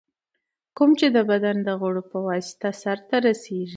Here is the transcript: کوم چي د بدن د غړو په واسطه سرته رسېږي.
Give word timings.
کوم 0.77 0.91
چي 0.99 1.07
د 1.15 1.17
بدن 1.29 1.57
د 1.67 1.69
غړو 1.81 2.03
په 2.11 2.17
واسطه 2.27 2.69
سرته 2.83 3.15
رسېږي. 3.27 3.69